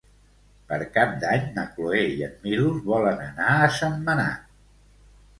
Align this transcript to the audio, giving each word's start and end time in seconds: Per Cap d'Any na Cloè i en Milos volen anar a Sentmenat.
Per 0.69 0.77
Cap 0.93 1.11
d'Any 1.23 1.43
na 1.57 1.65
Cloè 1.75 1.99
i 2.13 2.23
en 2.27 2.33
Milos 2.45 2.79
volen 2.87 3.21
anar 3.25 3.51
a 3.57 3.69
Sentmenat. 3.81 4.49